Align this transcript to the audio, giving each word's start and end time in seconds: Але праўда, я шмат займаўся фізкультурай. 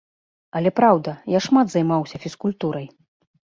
Але 0.59 0.71
праўда, 0.79 1.13
я 1.37 1.43
шмат 1.47 1.67
займаўся 1.75 2.23
фізкультурай. 2.27 2.91